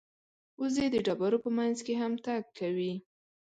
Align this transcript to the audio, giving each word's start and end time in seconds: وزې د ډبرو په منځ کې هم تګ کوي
وزې 0.59 0.85
د 0.93 0.95
ډبرو 1.05 1.37
په 1.45 1.49
منځ 1.57 1.77
کې 1.85 1.93
هم 2.01 2.13
تګ 2.25 2.43
کوي 2.57 2.93